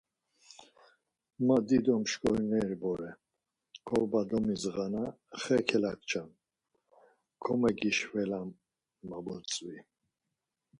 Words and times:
Ma 1.45 1.57
dido 1.67 1.95
mşkorineri 2.01 2.75
bore, 2.81 3.09
korba 3.87 4.21
domidzğana 4.29 5.05
xe 5.41 5.57
kelakçam, 5.67 6.29
komegişvelam 7.43 8.49
ma 9.07 9.17
butzvi. 9.25 9.77